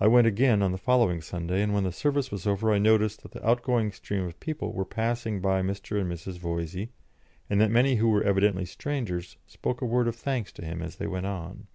[0.00, 3.20] I went again on the following Sunday, and when the service was over I noticed
[3.22, 6.00] that the outgoing stream of people were passing by Mr.
[6.00, 6.38] and Mrs.
[6.38, 6.88] Voysey,
[7.50, 10.96] and that many who were evidently strangers spoke a word of thanks to him as
[10.96, 11.66] they went on.